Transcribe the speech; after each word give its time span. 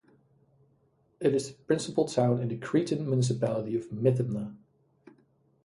It 1.19 1.35
is 1.35 1.47
the 1.49 1.53
principal 1.53 2.05
town 2.05 2.39
in 2.41 2.47
the 2.47 2.57
Cretan 2.57 3.05
municipality 3.07 3.75
of 3.75 3.91
Mythimna. 3.91 4.55